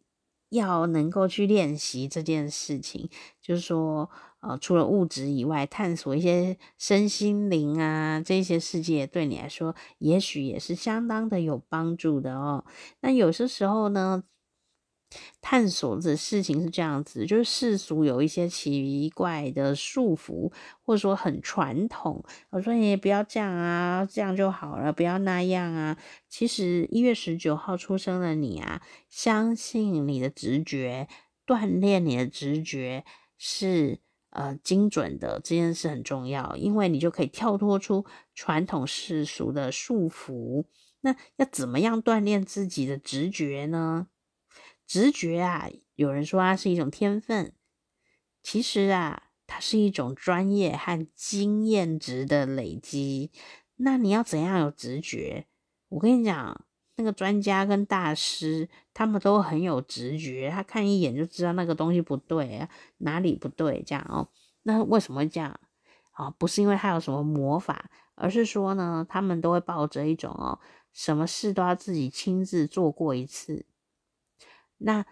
[0.50, 3.08] 要能够去练习这件事情，
[3.40, 12.64] 就是说呃，除了物质以外，探索一些身心灵啊这些世界，对你来说也许也是相当的有帮助的哦。
[13.00, 14.22] 那有些时候呢，
[15.40, 20.52] 探索的事情是这样子，就是世俗有一些奇怪的束缚，
[20.82, 22.24] 或者说很传统。
[22.50, 25.96] 我说你也不要这样啊，这样就好了，不要那样啊。
[26.28, 31.08] 其实一月十九号出生的你啊，相信你的直觉，
[31.46, 33.04] 锻炼你的直觉
[33.36, 33.98] 是
[34.30, 38.04] 呃精准的，这件事很重要，因为你就可以跳脱出
[38.34, 40.64] 传统世俗的束缚。
[41.00, 44.06] 那要怎么样锻炼自己的直觉呢？
[44.90, 47.52] 直觉啊，有人说它是一种天分，
[48.42, 53.30] 其实啊，它是一种专业和经验值的累积。
[53.76, 55.46] 那你要怎样有直觉？
[55.90, 56.64] 我跟你讲，
[56.96, 62.66] 那个专家跟大师，他们都很有直觉，他看一眼就知道那个东西不对，
[62.98, 64.26] 哪里不对这样哦。
[64.64, 65.60] 那为什么这样？
[66.16, 70.58] 哦，不是因为他有什么魔法，而是说呢，他们都会抱着一种哦，
[70.92, 73.66] 什么事都要自己亲自做过一次。
[74.80, 75.06] 那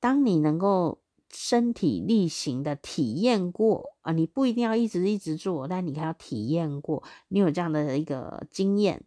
[0.00, 9.04] 当你能够身体力行的体验过啊，你不一定要一直一直做，但你还要体验过，你有这样的一个经验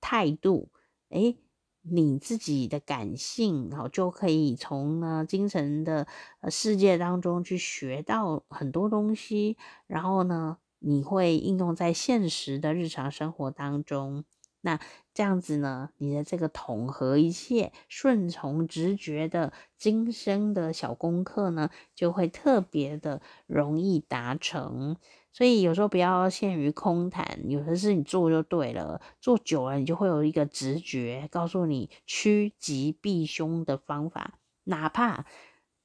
[0.00, 0.68] 态度，
[1.10, 1.38] 诶，
[1.82, 6.06] 你自己的感性好就可以从呢精神的
[6.50, 9.56] 世界当中去学到很多东西，
[9.86, 14.24] 然后呢，你会应用在现实的日常生活当中。
[14.60, 14.78] 那
[15.14, 24.96] 这样子呢，你的这个统合一切、顺从直觉的今生的小功课呢，就会特别的容易达成。
[25.34, 35.24] 所以有时候不要限于空谈，有的事你做就对了，做久了你就会有一个直觉告诉你趋吉避凶的方法，哪怕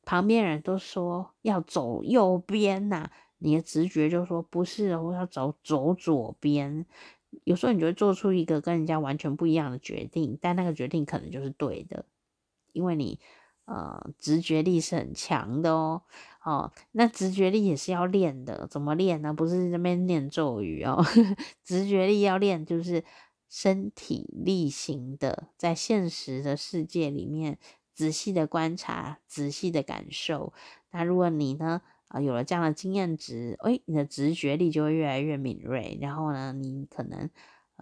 [0.03, 6.85] 旁边人都说要走右边呐、你的直觉就说不是，我要走走左边。
[7.43, 12.05] 有时候你就会做出一个跟人家完全不一样的决定，但那个决定可能就是对的，
[12.73, 13.19] 因为你
[13.65, 16.03] 呃直觉力是很强的哦。
[16.43, 19.33] 哦，那直觉力也是要练的，怎么练呢？
[19.33, 21.03] 不是那边念咒语哦，
[21.61, 23.03] 直觉力要练，就是
[23.49, 27.59] 身体力行的，在现实的世界里面
[27.93, 30.53] 仔细的观察，仔细的感受。
[30.91, 37.29] 那如果你呢，啊、有了这样的经验值，诶，你的直觉力就会越来越敏锐，然后呢，你可能。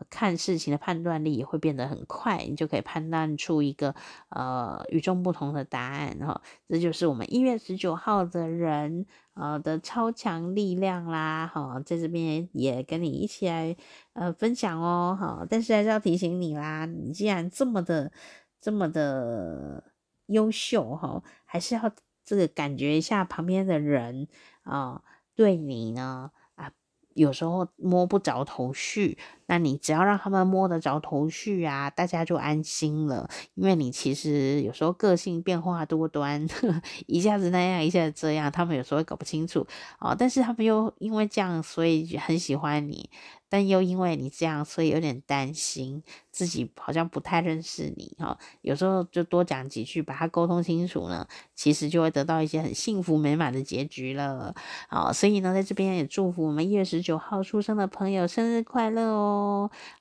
[0.10, 3.96] 看事情的判断力也会变得很快，你就可以判断出一个
[4.28, 6.42] 呃与众不同的答案哈。
[6.68, 9.06] 这就是我们一月十九号的人
[9.36, 13.74] 呃的超强力量啦哈，在这边也跟你一起来
[14.12, 15.48] 呃分享哦哈。
[15.50, 18.12] 但是还是要提醒你啦，你既然这么的
[18.60, 19.82] 这么的
[20.26, 21.90] 优秀哈，还是要
[22.26, 24.28] 这个感觉一下旁边的人
[24.64, 25.02] 啊
[25.36, 26.72] 对你呢啊。
[27.14, 29.18] 有时候摸不着头绪，
[29.48, 33.30] 那你只要让他们摸得着头绪啊，大家就安心了。
[33.54, 36.48] 因为你其实有时候个性变化多端，
[37.08, 39.66] 一下子那样，一下子这样，他们有时候会搞不清楚
[40.00, 40.16] 哦。
[40.18, 43.10] 但是他们又因为这样，所以很喜欢你。
[43.48, 48.38] 但又因为你这样，所以有点担心自己好像不太认识你哈。
[48.62, 54.54] 有时候就多讲几句，把它沟通清楚呢，其实就会得到一些很幸福美满的结局了。
[54.90, 59.35] 好，所以呢，在这边也祝福我们一月十九号出生的朋友生日快乐哦。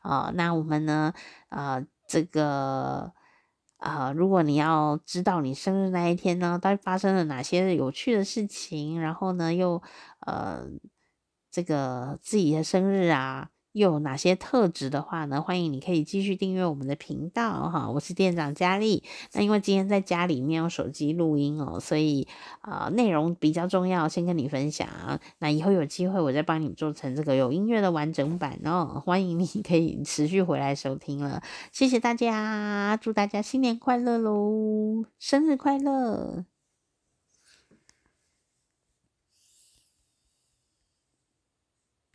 [0.00, 1.12] 啊，那我们呢，
[1.48, 3.12] 呃，这个
[3.78, 9.82] 啊，如果你要知道你生日那一天呢，到底发生了哪些有趣的事情，然后呢，又
[10.20, 10.66] 呃。
[11.56, 15.42] 这个自己的生日啊，有哪些特质的话呢？
[15.42, 19.02] 欢迎你可以继续订阅我们的频道哈，我是店长佳丽。
[19.32, 22.28] 那因为今天在家里面用手机录音哦，所以
[22.60, 24.88] 啊、内容比较重要，先跟你分享。
[25.40, 31.42] 那以后有机会我再帮你做成这个有音乐的完整版哦，欢迎你可以持续回来收听了。
[31.72, 36.44] 谢谢大家，祝大家新年快乐喽，生日快乐！